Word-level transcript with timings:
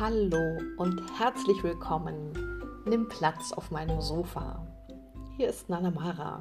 Hallo 0.00 0.58
und 0.76 1.02
herzlich 1.18 1.60
willkommen. 1.64 2.32
Nimm 2.86 3.08
Platz 3.08 3.52
auf 3.52 3.72
meinem 3.72 4.00
Sofa. 4.00 4.64
Hier 5.36 5.48
ist 5.48 5.68
Nana 5.68 5.90
Mara. 5.90 6.38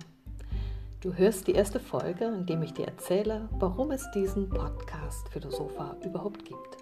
Du 1.01 1.11
hörst 1.11 1.47
die 1.47 1.53
erste 1.53 1.79
Folge, 1.79 2.25
in 2.25 2.45
dem 2.45 2.61
ich 2.61 2.75
dir 2.75 2.85
erzähle, 2.85 3.49
warum 3.53 3.89
es 3.89 4.05
diesen 4.11 4.47
Podcast 4.47 5.27
für 5.29 5.39
das 5.39 5.55
Sofa 5.55 5.95
überhaupt 6.05 6.45
gibt. 6.45 6.77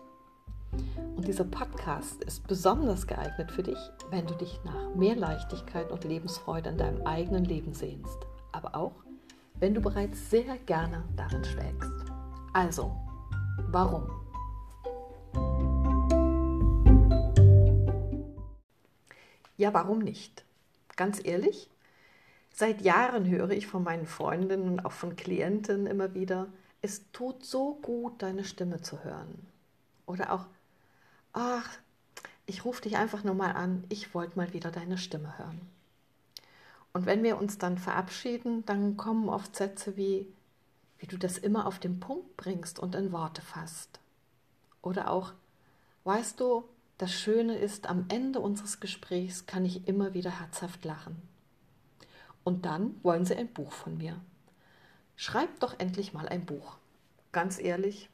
Und 1.15 1.25
dieser 1.25 1.45
Podcast 1.45 2.21
ist 2.25 2.45
besonders 2.45 3.07
geeignet 3.07 3.53
für 3.53 3.63
dich, 3.63 3.79
wenn 4.09 4.27
du 4.27 4.33
dich 4.33 4.59
nach 4.65 4.93
mehr 4.95 5.15
Leichtigkeit 5.15 5.89
und 5.93 6.03
Lebensfreude 6.03 6.71
in 6.71 6.77
deinem 6.77 7.07
eigenen 7.07 7.45
Leben 7.45 7.73
sehnst, 7.73 8.17
aber 8.51 8.75
auch, 8.75 9.05
wenn 9.61 9.73
du 9.73 9.79
bereits 9.79 10.29
sehr 10.29 10.57
gerne 10.65 11.05
darin 11.15 11.45
schwelgst. 11.45 11.93
Also, 12.51 12.91
warum? 13.71 14.24
Ja, 19.57 19.73
warum 19.73 19.99
nicht? 19.99 20.43
Ganz 20.95 21.19
ehrlich, 21.23 21.69
seit 22.53 22.81
Jahren 22.81 23.29
höre 23.29 23.51
ich 23.51 23.67
von 23.67 23.83
meinen 23.83 24.07
Freundinnen 24.07 24.69
und 24.69 24.85
auch 24.85 24.91
von 24.91 25.15
Klienten 25.15 25.87
immer 25.87 26.13
wieder, 26.13 26.47
es 26.81 27.09
tut 27.11 27.45
so 27.45 27.75
gut, 27.81 28.21
deine 28.21 28.43
Stimme 28.43 28.81
zu 28.81 29.03
hören. 29.03 29.47
Oder 30.05 30.31
auch, 30.33 30.45
ach, 31.33 31.69
ich 32.45 32.63
rufe 32.63 32.81
dich 32.81 32.97
einfach 32.97 33.23
nur 33.23 33.33
mal 33.33 33.53
an, 33.53 33.83
ich 33.89 34.13
wollte 34.13 34.37
mal 34.37 34.53
wieder 34.53 34.71
deine 34.71 34.97
Stimme 34.97 35.37
hören. 35.37 35.61
Und 36.93 37.05
wenn 37.05 37.23
wir 37.23 37.37
uns 37.37 37.57
dann 37.57 37.77
verabschieden, 37.77 38.65
dann 38.65 38.97
kommen 38.97 39.29
oft 39.29 39.55
Sätze 39.55 39.97
wie, 39.97 40.27
wie 40.99 41.07
du 41.07 41.17
das 41.17 41.37
immer 41.37 41.65
auf 41.65 41.79
den 41.79 41.99
Punkt 41.99 42.37
bringst 42.37 42.79
und 42.79 42.95
in 42.95 43.11
Worte 43.11 43.41
fasst. 43.41 43.99
Oder 44.81 45.09
auch, 45.09 45.33
weißt 46.03 46.39
du, 46.39 46.63
das 46.97 47.11
Schöne 47.11 47.57
ist, 47.57 47.87
am 47.87 48.05
Ende 48.07 48.39
unseres 48.39 48.79
Gesprächs 48.79 49.45
kann 49.45 49.65
ich 49.65 49.87
immer 49.87 50.13
wieder 50.13 50.39
herzhaft 50.39 50.85
lachen. 50.85 51.21
Und 52.43 52.65
dann 52.65 52.95
wollen 53.03 53.25
Sie 53.25 53.35
ein 53.35 53.51
Buch 53.51 53.71
von 53.71 53.97
mir. 53.97 54.21
Schreib 55.15 55.59
doch 55.59 55.79
endlich 55.79 56.13
mal 56.13 56.27
ein 56.27 56.45
Buch. 56.45 56.77
Ganz 57.31 57.59
ehrlich, 57.59 58.09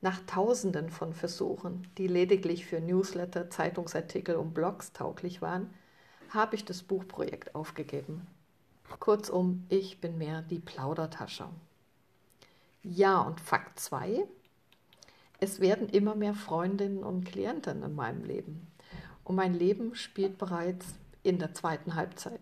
nach 0.00 0.20
Tausenden 0.26 0.88
von 0.88 1.12
Versuchen, 1.12 1.86
die 1.98 2.06
lediglich 2.06 2.64
für 2.64 2.80
Newsletter, 2.80 3.50
Zeitungsartikel 3.50 4.36
und 4.36 4.54
Blogs 4.54 4.92
tauglich 4.92 5.42
waren, 5.42 5.68
habe 6.30 6.56
ich 6.56 6.64
das 6.64 6.82
Buchprojekt 6.82 7.54
aufgegeben. 7.54 8.26
Kurzum, 8.98 9.66
ich 9.68 10.00
bin 10.00 10.16
mehr 10.18 10.42
die 10.42 10.58
Plaudertasche. 10.58 11.48
Ja, 12.82 13.20
und 13.20 13.40
Fakt 13.40 13.78
2, 13.78 14.26
es 15.40 15.60
werden 15.60 15.88
immer 15.88 16.14
mehr 16.14 16.34
Freundinnen 16.34 17.02
und 17.02 17.24
Klienten 17.24 17.82
in 17.82 17.94
meinem 17.94 18.24
Leben. 18.24 18.66
Und 19.24 19.36
mein 19.36 19.54
Leben 19.54 19.94
spielt 19.94 20.38
bereits 20.38 20.86
in 21.22 21.38
der 21.38 21.54
zweiten 21.54 21.94
Halbzeit. 21.94 22.40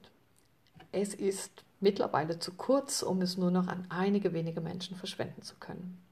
Es 0.90 1.14
ist 1.14 1.64
mittlerweile 1.80 2.38
zu 2.38 2.52
kurz, 2.52 3.02
um 3.02 3.22
es 3.22 3.36
nur 3.36 3.50
noch 3.50 3.68
an 3.68 3.86
einige 3.88 4.32
wenige 4.32 4.60
Menschen 4.60 4.96
verschwenden 4.96 5.42
zu 5.42 5.54
können. 5.60 6.02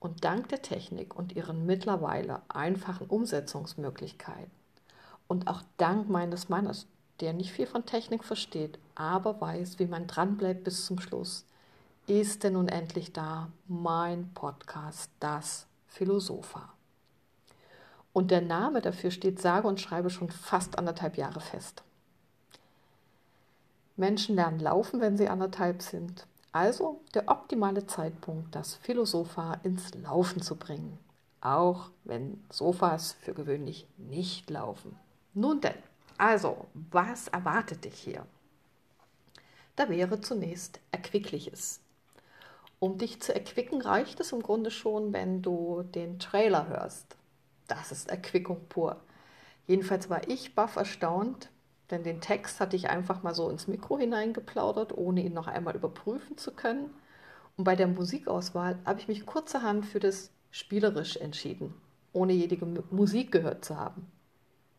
Und 0.00 0.24
dank 0.24 0.48
der 0.48 0.62
Technik 0.62 1.16
und 1.16 1.34
ihren 1.34 1.66
mittlerweile 1.66 2.42
einfachen 2.48 3.06
Umsetzungsmöglichkeiten 3.06 4.50
und 5.26 5.48
auch 5.48 5.62
dank 5.76 6.08
meines 6.08 6.48
Mannes, 6.48 6.86
der 7.20 7.32
nicht 7.32 7.50
viel 7.52 7.66
von 7.66 7.86
Technik 7.86 8.24
versteht, 8.24 8.78
aber 8.94 9.40
weiß, 9.40 9.78
wie 9.78 9.86
man 9.86 10.06
dranbleibt 10.06 10.64
bis 10.64 10.86
zum 10.86 11.00
Schluss, 11.00 11.46
ist 12.06 12.44
denn 12.44 12.54
nun 12.54 12.68
endlich 12.68 13.12
da 13.12 13.50
mein 13.66 14.32
Podcast, 14.32 15.10
das 15.20 15.66
Philosopha. 15.88 16.72
Und 18.12 18.30
der 18.30 18.40
Name 18.40 18.80
dafür 18.80 19.10
steht 19.10 19.40
sage 19.40 19.66
und 19.68 19.80
schreibe 19.80 20.08
schon 20.10 20.30
fast 20.30 20.78
anderthalb 20.78 21.16
Jahre 21.16 21.40
fest. 21.40 21.82
Menschen 23.96 24.36
lernen 24.36 24.60
laufen, 24.60 25.00
wenn 25.00 25.16
sie 25.16 25.28
anderthalb 25.28 25.82
sind. 25.82 26.26
Also 26.52 27.00
der 27.14 27.28
optimale 27.28 27.86
Zeitpunkt, 27.86 28.54
das 28.54 28.74
Philosopha 28.74 29.54
ins 29.62 29.94
Laufen 29.94 30.40
zu 30.40 30.56
bringen. 30.56 30.98
Auch 31.40 31.90
wenn 32.04 32.42
Sofas 32.50 33.12
für 33.20 33.34
gewöhnlich 33.34 33.86
nicht 33.98 34.48
laufen. 34.48 34.98
Nun 35.34 35.60
denn, 35.60 35.76
also, 36.18 36.66
was 36.74 37.28
erwartet 37.28 37.84
dich 37.84 37.98
hier? 37.98 38.26
Da 39.76 39.88
wäre 39.90 40.20
zunächst 40.20 40.80
Erquickliches. 40.90 41.80
Um 42.78 42.98
dich 42.98 43.22
zu 43.22 43.34
erquicken, 43.34 43.80
reicht 43.80 44.20
es 44.20 44.32
im 44.32 44.42
Grunde 44.42 44.70
schon, 44.70 45.12
wenn 45.12 45.42
du 45.42 45.82
den 45.82 46.18
Trailer 46.18 46.68
hörst. 46.68 47.16
Das 47.68 47.90
ist 47.90 48.10
Erquickung 48.10 48.68
pur. 48.68 49.00
Jedenfalls 49.66 50.10
war 50.10 50.28
ich 50.28 50.54
baff 50.54 50.76
erstaunt, 50.76 51.50
denn 51.90 52.02
den 52.02 52.20
Text 52.20 52.60
hatte 52.60 52.76
ich 52.76 52.88
einfach 52.90 53.22
mal 53.22 53.34
so 53.34 53.48
ins 53.48 53.66
Mikro 53.66 53.98
hineingeplaudert, 53.98 54.96
ohne 54.96 55.22
ihn 55.22 55.32
noch 55.32 55.46
einmal 55.46 55.74
überprüfen 55.74 56.36
zu 56.36 56.52
können. 56.52 56.90
Und 57.56 57.64
bei 57.64 57.76
der 57.76 57.86
Musikauswahl 57.86 58.78
habe 58.84 59.00
ich 59.00 59.08
mich 59.08 59.24
kurzerhand 59.24 59.86
für 59.86 60.00
das 60.00 60.30
Spielerisch 60.50 61.16
entschieden, 61.16 61.74
ohne 62.12 62.32
jede 62.32 62.64
Musik 62.90 63.32
gehört 63.32 63.64
zu 63.64 63.76
haben. 63.76 64.10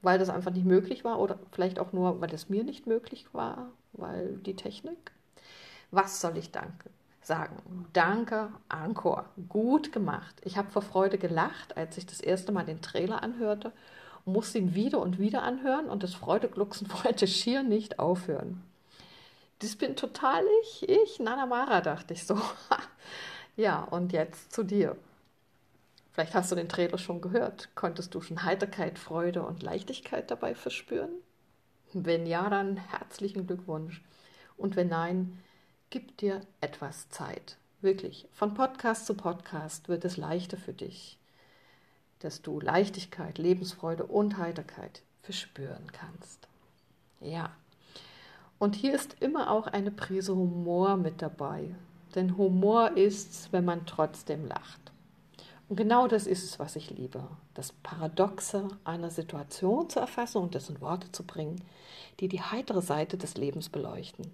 Weil 0.01 0.19
das 0.19 0.29
einfach 0.29 0.51
nicht 0.51 0.65
möglich 0.65 1.03
war 1.03 1.19
oder 1.19 1.39
vielleicht 1.51 1.79
auch 1.79 1.93
nur, 1.93 2.21
weil 2.21 2.33
es 2.33 2.49
mir 2.49 2.63
nicht 2.63 2.87
möglich 2.87 3.33
war, 3.33 3.71
weil 3.93 4.37
die 4.37 4.55
Technik. 4.55 5.11
Was 5.91 6.21
soll 6.21 6.37
ich 6.37 6.51
danken? 6.51 6.89
Sagen, 7.27 7.87
danke, 7.93 8.49
Ankor, 8.69 9.25
gut 9.49 9.91
gemacht. 9.91 10.35
Ich 10.43 10.57
habe 10.57 10.71
vor 10.71 10.81
Freude 10.81 11.17
gelacht, 11.17 11.77
als 11.77 11.97
ich 11.97 12.05
das 12.05 12.21
erste 12.21 12.51
Mal 12.51 12.65
den 12.65 12.81
Trailer 12.81 13.21
anhörte 13.21 13.73
musste 14.27 14.57
ihn 14.57 14.75
wieder 14.75 14.99
und 14.99 15.19
wieder 15.19 15.43
anhören 15.43 15.89
und 15.89 16.03
das 16.03 16.13
Freudeglucksen 16.13 16.87
wollte 17.03 17.27
schier 17.27 17.63
nicht 17.63 17.99
aufhören. 17.99 18.63
Das 19.59 19.75
bin 19.75 19.95
total 19.95 20.43
ich, 20.61 20.87
ich, 20.87 21.19
Nana 21.19 21.47
Mara, 21.47 21.81
dachte 21.81 22.13
ich 22.13 22.25
so. 22.25 22.39
ja, 23.55 23.83
und 23.83 24.13
jetzt 24.13 24.53
zu 24.53 24.63
dir. 24.63 24.95
Vielleicht 26.11 26.35
hast 26.35 26.51
du 26.51 26.55
den 26.55 26.69
Trailer 26.69 26.97
schon 26.97 27.21
gehört. 27.21 27.69
Konntest 27.73 28.13
du 28.13 28.21
schon 28.21 28.43
Heiterkeit, 28.43 28.99
Freude 28.99 29.43
und 29.43 29.63
Leichtigkeit 29.63 30.29
dabei 30.29 30.53
verspüren? 30.53 31.09
Wenn 31.93 32.25
ja, 32.27 32.49
dann 32.49 32.77
herzlichen 32.77 33.47
Glückwunsch. 33.47 34.03
Und 34.57 34.75
wenn 34.75 34.89
nein, 34.89 35.41
Gib 35.89 36.17
dir 36.17 36.41
etwas 36.59 37.09
Zeit. 37.09 37.57
Wirklich, 37.79 38.27
von 38.33 38.53
Podcast 38.53 39.05
zu 39.05 39.13
Podcast 39.13 39.87
wird 39.87 40.03
es 40.03 40.17
leichter 40.17 40.57
für 40.57 40.73
dich, 40.73 41.17
dass 42.19 42.41
du 42.41 42.59
Leichtigkeit, 42.59 43.37
Lebensfreude 43.37 44.05
und 44.05 44.37
Heiterkeit 44.37 45.01
verspüren 45.21 45.91
kannst. 45.93 46.47
Ja, 47.21 47.51
und 48.59 48.75
hier 48.75 48.93
ist 48.93 49.15
immer 49.21 49.51
auch 49.51 49.67
eine 49.67 49.91
Prise 49.91 50.35
Humor 50.35 50.97
mit 50.97 51.21
dabei. 51.21 51.73
Denn 52.15 52.37
Humor 52.37 52.97
ist's, 52.97 53.49
wenn 53.51 53.63
man 53.65 53.85
trotzdem 53.85 54.45
lacht. 54.45 54.91
Und 55.69 55.75
genau 55.75 56.07
das 56.07 56.27
ist 56.27 56.43
es, 56.43 56.59
was 56.59 56.75
ich 56.75 56.89
liebe. 56.89 57.27
Das 57.53 57.71
Paradoxe 57.71 58.67
einer 58.83 59.09
Situation 59.09 59.89
zu 59.89 59.99
erfassen 59.99 60.41
und 60.41 60.55
das 60.55 60.69
in 60.69 60.81
Worte 60.81 61.11
zu 61.11 61.23
bringen, 61.23 61.61
die 62.19 62.27
die 62.27 62.41
heitere 62.41 62.81
Seite 62.81 63.17
des 63.17 63.35
Lebens 63.37 63.69
beleuchten. 63.69 64.31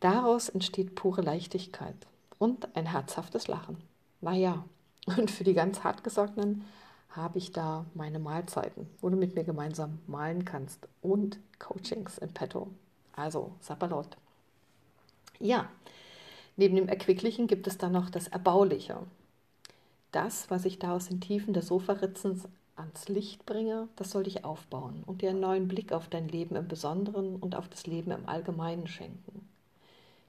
Daraus 0.00 0.48
entsteht 0.48 0.94
pure 0.94 1.20
Leichtigkeit 1.20 1.94
und 2.38 2.74
ein 2.74 2.86
herzhaftes 2.86 3.48
Lachen. 3.48 3.76
Naja, 4.20 4.64
und 5.18 5.30
für 5.30 5.44
die 5.44 5.54
ganz 5.54 5.84
hartgesottenen 5.84 6.64
habe 7.10 7.38
ich 7.38 7.52
da 7.52 7.84
meine 7.94 8.18
Mahlzeiten, 8.18 8.88
wo 9.00 9.08
du 9.08 9.16
mit 9.16 9.34
mir 9.34 9.44
gemeinsam 9.44 9.98
malen 10.06 10.44
kannst 10.44 10.88
und 11.02 11.38
Coachings 11.58 12.18
in 12.18 12.32
petto. 12.32 12.68
Also, 13.14 13.52
Sapperlot. 13.60 14.16
Ja, 15.38 15.68
neben 16.56 16.76
dem 16.76 16.88
Erquicklichen 16.88 17.46
gibt 17.46 17.66
es 17.66 17.78
dann 17.78 17.92
noch 17.92 18.10
das 18.10 18.28
Erbauliche. 18.28 18.98
Das, 20.12 20.50
was 20.50 20.64
ich 20.64 20.78
da 20.78 20.94
aus 20.94 21.08
den 21.08 21.20
Tiefen 21.20 21.52
der 21.52 21.62
Sofaritzen 21.62 22.42
ans 22.76 23.08
Licht 23.08 23.44
bringe, 23.44 23.88
das 23.96 24.10
soll 24.10 24.24
dich 24.24 24.44
aufbauen 24.44 25.02
und 25.06 25.22
dir 25.22 25.30
einen 25.30 25.40
neuen 25.40 25.68
Blick 25.68 25.92
auf 25.92 26.08
dein 26.08 26.28
Leben 26.28 26.56
im 26.56 26.68
Besonderen 26.68 27.36
und 27.36 27.54
auf 27.54 27.68
das 27.68 27.86
Leben 27.86 28.10
im 28.10 28.28
Allgemeinen 28.28 28.86
schenken. 28.86 29.39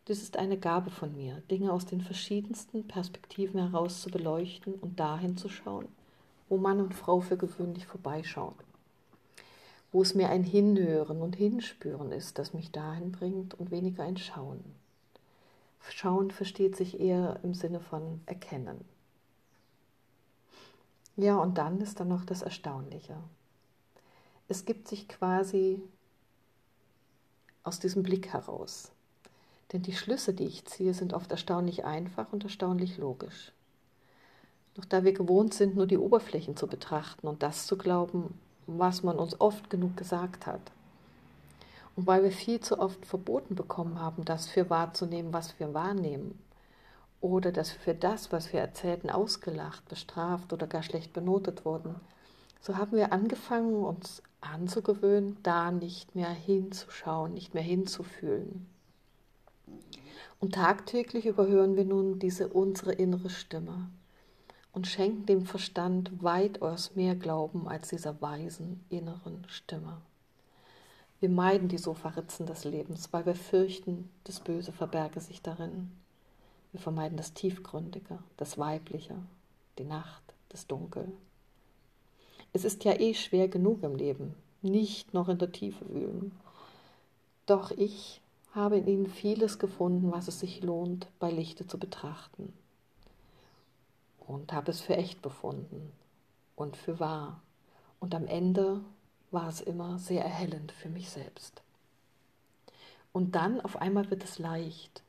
Das 0.06 0.18
ist 0.24 0.38
eine 0.38 0.58
Gabe 0.58 0.90
von 0.90 1.16
mir, 1.16 1.42
Dinge 1.52 1.72
aus 1.72 1.86
den 1.86 2.02
verschiedensten 2.02 2.88
Perspektiven 2.88 3.60
heraus 3.60 4.02
zu 4.02 4.10
beleuchten 4.10 4.74
und 4.74 5.00
dahin 5.00 5.38
zu 5.38 5.48
schauen, 5.48 5.88
wo 6.50 6.58
Mann 6.58 6.82
und 6.82 6.96
Frau 6.96 7.20
für 7.20 7.38
gewöhnlich 7.38 7.86
vorbeischauen. 7.86 8.56
Wo 9.92 10.02
es 10.02 10.16
mehr 10.16 10.30
ein 10.30 10.44
Hinhören 10.44 11.22
und 11.22 11.36
Hinspüren 11.36 12.12
ist, 12.12 12.40
das 12.40 12.54
mich 12.54 12.72
dahin 12.72 13.12
bringt 13.12 13.54
und 13.54 13.70
weniger 13.70 14.04
ein 14.04 14.18
Schauen. 14.18 14.64
Schauen 15.90 16.32
versteht 16.32 16.76
sich 16.76 17.00
eher 17.00 17.40
im 17.44 17.54
Sinne 17.54 17.80
von 17.80 18.22
Erkennen. 18.26 18.84
Ja, 21.16 21.38
und 21.38 21.60
dann 21.60 21.80
ist 21.80 22.00
dann 22.00 22.08
noch 22.08 22.26
das 22.26 22.42
Erstaunliche. 22.42 23.18
Es 24.48 24.66
gibt 24.66 24.88
sich 24.88 25.08
quasi 25.08 25.80
aus 27.64 27.80
diesem 27.80 28.02
Blick 28.02 28.30
heraus 28.34 28.92
denn 29.72 29.82
die 29.82 29.94
Schlüsse, 29.94 30.34
die 30.34 30.46
ich 30.46 30.66
ziehe, 30.66 30.94
sind 30.94 31.14
oft 31.14 31.32
erstaunlich 31.32 31.86
einfach 31.86 32.34
und 32.34 32.44
erstaunlich 32.44 32.98
logisch. 32.98 33.54
Doch 34.76 34.86
da 34.86 35.04
wir 35.04 35.14
gewohnt 35.14 35.54
sind, 35.54 35.76
nur 35.76 35.88
die 35.88 35.98
Oberflächen 35.98 36.56
zu 36.56 36.68
betrachten 36.68 37.28
und 37.28 37.44
das 37.44 37.68
zu 37.68 37.78
glauben, 37.78 38.40
was 38.68 39.04
man 39.04 39.18
uns 39.18 39.40
oft 39.40 39.70
genug 39.70 39.98
gesagt 39.98 40.46
hat. 40.46 40.62
Und 41.96 42.08
weil 42.08 42.24
wir 42.24 42.32
viel 42.32 42.62
zu 42.62 42.80
oft 42.80 43.06
verboten 43.06 43.56
bekommen 43.56 44.00
haben, 44.00 44.24
das 44.24 44.48
für 44.48 44.70
wahrzunehmen, 44.70 45.34
was 45.34 45.60
wir 45.60 45.74
wahrnehmen, 45.74 46.40
oder 47.20 47.52
dass 47.52 47.74
wir 47.74 47.80
für 47.80 47.94
das, 47.94 48.32
was 48.32 48.52
wir 48.52 48.62
erzählten, 48.62 49.10
ausgelacht, 49.10 49.88
bestraft 49.90 50.54
oder 50.54 50.68
gar 50.68 50.84
schlecht 50.84 51.14
benotet 51.14 51.66
wurden, 51.66 51.96
so 52.62 52.78
haben 52.78 52.98
wir 52.98 53.12
angefangen, 53.12 53.84
uns 53.84 54.24
anzugewöhnen, 54.40 55.38
da 55.44 55.72
nicht 55.72 56.16
mehr 56.16 56.30
hinzuschauen, 56.30 57.34
nicht 57.34 57.54
mehr 57.54 57.64
hinzufühlen. 57.64 58.71
Und 60.40 60.56
tagtäglich 60.56 61.26
überhören 61.26 61.76
wir 61.76 61.86
nun 61.86 62.20
diese 62.20 62.48
unsere 62.48 62.94
innere 62.94 63.30
Stimme 63.30 63.90
und 64.74 64.88
schenken 64.88 65.26
dem 65.26 65.46
Verstand 65.46 66.24
weitaus 66.24 66.96
mehr 66.96 67.16
Glauben 67.16 67.68
als 67.68 67.90
dieser 67.90 68.22
weisen 68.22 68.84
inneren 68.90 69.46
Stimme. 69.48 70.02
Wir 71.20 71.30
meiden 71.30 71.68
die 71.68 71.78
Sofaritzen 71.78 72.48
des 72.48 72.64
Lebens, 72.64 73.14
weil 73.14 73.26
wir 73.26 73.36
fürchten, 73.36 74.10
das 74.24 74.40
Böse 74.40 74.72
verberge 74.72 75.20
sich 75.20 75.42
darin. 75.42 75.92
Wir 76.72 76.80
vermeiden 76.80 77.18
das 77.18 77.34
Tiefgründige, 77.34 78.18
das 78.38 78.58
Weibliche, 78.58 79.16
die 79.78 79.84
Nacht, 79.84 80.24
das 80.50 80.66
Dunkel. 80.66 81.12
Es 82.54 82.66
ist 82.66 82.84
ja 82.84 83.00
eh 83.00 83.14
schwer 83.14 83.48
genug 83.48 83.84
im 83.84 83.96
Leben, 83.96 84.34
nicht 84.62 85.14
noch 85.14 85.30
in 85.30 85.38
der 85.38 85.52
Tiefe 85.52 85.88
wühlen. 85.94 86.32
Doch 87.46 87.72
ich 87.72 88.22
habe 88.54 88.78
in 88.78 88.88
ihnen 88.88 89.08
vieles 89.08 89.60
gefunden, 89.60 90.12
was 90.12 90.28
es 90.28 90.40
sich 90.40 90.62
lohnt, 90.62 91.08
bei 91.20 91.32
Lichte 91.32 91.68
zu 91.68 91.78
betrachten. 91.78 92.54
Und 94.28 94.54
habe 94.54 94.72
es 94.72 94.82
für 94.82 94.96
echt 94.96 95.22
befunden 95.22 95.92
und 96.56 96.78
für 96.78 97.00
wahr. 97.00 97.42
Und 98.00 98.16
am 98.16 98.28
Ende 98.28 98.82
war 99.32 99.48
es 99.48 99.62
immer 99.62 100.00
sehr 100.00 100.24
erhellend 100.24 100.72
für 100.72 100.90
mich 100.90 101.10
selbst. 101.10 101.62
Und 103.14 103.36
dann 103.36 103.62
auf 103.62 103.78
einmal 103.78 104.10
wird 104.10 104.24
es 104.24 104.40
leicht, 104.40 105.04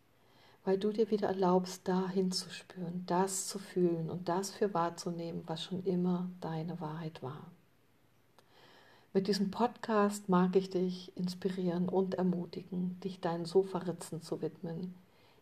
weil 0.65 0.79
du 0.79 0.93
dir 0.93 1.11
wieder 1.11 1.29
erlaubst, 1.29 1.87
da 1.87 2.09
hinzuspüren, 2.09 3.05
das 3.07 3.47
zu 3.49 3.59
fühlen 3.59 4.11
und 4.11 4.29
das 4.29 4.51
für 4.51 4.75
wahrzunehmen, 4.75 5.43
was 5.47 5.63
schon 5.63 5.85
immer 5.85 6.29
deine 6.41 6.81
Wahrheit 6.81 7.23
war. 7.23 7.47
Mit 9.15 9.29
diesem 9.29 9.51
Podcast 9.51 10.29
mag 10.31 10.57
ich 10.57 10.71
dich 10.71 11.15
inspirieren 11.17 11.89
und 11.89 12.15
ermutigen, 12.15 12.99
dich 13.01 13.21
deinen 13.21 13.45
Sofaritzen 13.45 14.23
zu 14.23 14.41
widmen, 14.41 14.95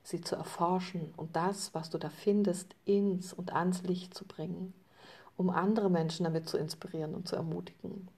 sie 0.03 0.21
zu 0.21 0.35
erforschen 0.35 1.15
und 1.17 1.37
das, 1.37 1.73
was 1.73 1.89
du 1.89 1.99
da 1.99 2.11
findest, 2.11 2.75
ins 2.85 3.33
und 3.33 3.53
ans 3.53 3.83
Licht 3.85 4.15
zu 4.15 4.25
bringen, 4.25 4.75
um 5.37 5.51
andere 5.51 5.89
Menschen 5.89 6.25
damit 6.25 6.49
zu 6.49 6.57
inspirieren 6.57 7.15
und 7.15 7.29
zu 7.29 7.37
ermutigen. 7.37 8.09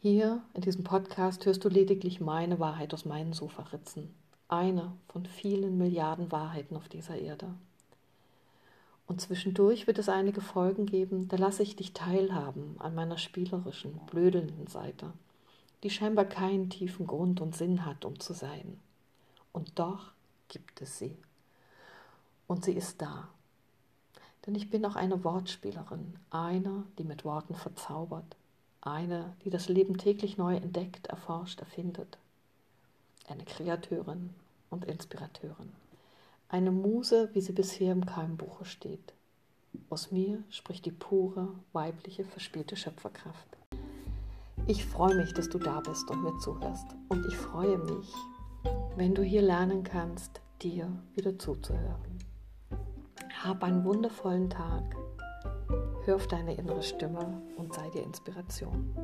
Hier 0.00 0.42
in 0.54 0.62
diesem 0.62 0.84
Podcast 0.84 1.44
hörst 1.44 1.64
du 1.64 1.68
lediglich 1.68 2.20
meine 2.20 2.58
Wahrheit 2.58 2.94
aus 2.94 3.04
meinen 3.04 3.34
Sofaritzen 3.34 4.14
eine 4.48 4.92
von 5.08 5.26
vielen 5.26 5.78
Milliarden 5.78 6.30
Wahrheiten 6.30 6.76
auf 6.76 6.88
dieser 6.88 7.16
Erde. 7.16 7.48
Und 9.06 9.20
zwischendurch 9.20 9.86
wird 9.86 9.98
es 9.98 10.08
einige 10.08 10.40
Folgen 10.40 10.86
geben, 10.86 11.28
da 11.28 11.36
lasse 11.36 11.62
ich 11.62 11.76
dich 11.76 11.92
teilhaben 11.92 12.76
an 12.78 12.94
meiner 12.94 13.18
spielerischen, 13.18 14.00
blödelnden 14.06 14.66
Seite, 14.66 15.12
die 15.82 15.90
scheinbar 15.90 16.24
keinen 16.24 16.70
tiefen 16.70 17.06
Grund 17.06 17.40
und 17.40 17.54
Sinn 17.54 17.84
hat, 17.84 18.04
um 18.04 18.18
zu 18.18 18.32
sein. 18.32 18.80
Und 19.52 19.78
doch 19.78 20.12
gibt 20.48 20.80
es 20.80 20.98
sie. 20.98 21.16
Und 22.46 22.64
sie 22.64 22.72
ist 22.72 23.02
da. 23.02 23.28
Denn 24.46 24.54
ich 24.54 24.70
bin 24.70 24.84
auch 24.84 24.96
eine 24.96 25.22
Wortspielerin, 25.24 26.18
eine, 26.30 26.84
die 26.98 27.04
mit 27.04 27.24
Worten 27.24 27.54
verzaubert, 27.54 28.36
eine, 28.80 29.34
die 29.44 29.50
das 29.50 29.68
Leben 29.68 29.96
täglich 29.98 30.36
neu 30.36 30.56
entdeckt, 30.56 31.06
erforscht, 31.06 31.60
erfindet 31.60 32.18
eine 33.28 33.44
Kreateurin 33.44 34.30
und 34.70 34.84
Inspirateurin. 34.84 35.72
Eine 36.48 36.70
Muse, 36.70 37.30
wie 37.32 37.40
sie 37.40 37.52
bisher 37.52 37.92
im 37.92 38.06
Keimbuche 38.06 38.64
steht. 38.64 39.14
Aus 39.90 40.12
mir 40.12 40.42
spricht 40.50 40.86
die 40.86 40.92
pure, 40.92 41.48
weibliche, 41.72 42.24
verspielte 42.24 42.76
Schöpferkraft. 42.76 43.48
Ich 44.66 44.84
freue 44.84 45.16
mich, 45.16 45.34
dass 45.34 45.48
du 45.48 45.58
da 45.58 45.80
bist 45.80 46.10
und 46.10 46.22
mir 46.22 46.36
zuhörst. 46.38 46.86
Und 47.08 47.26
ich 47.26 47.36
freue 47.36 47.78
mich, 47.78 48.12
wenn 48.96 49.14
du 49.14 49.22
hier 49.22 49.42
lernen 49.42 49.82
kannst, 49.82 50.40
dir 50.62 50.88
wieder 51.14 51.38
zuzuhören. 51.38 52.18
Hab 53.42 53.62
einen 53.62 53.84
wundervollen 53.84 54.48
Tag. 54.48 54.96
Hör 56.04 56.16
auf 56.16 56.28
deine 56.28 56.54
innere 56.54 56.82
Stimme 56.82 57.42
und 57.56 57.74
sei 57.74 57.90
dir 57.90 58.02
Inspiration. 58.02 58.94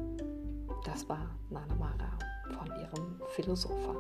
Das 0.85 1.09
war 1.09 1.35
Nana 1.51 1.75
Mara 1.75 2.19
von 2.57 2.67
ihrem 2.69 3.21
Philosopher. 3.29 3.97